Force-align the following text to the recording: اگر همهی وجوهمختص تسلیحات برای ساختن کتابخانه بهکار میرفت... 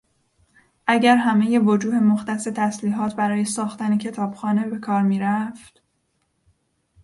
اگر 0.87 1.15
همهی 1.17 1.59
وجوهمختص 1.59 2.43
تسلیحات 2.43 3.15
برای 3.15 3.45
ساختن 3.45 3.97
کتابخانه 3.97 4.67
بهکار 4.69 5.01
میرفت... 5.01 5.81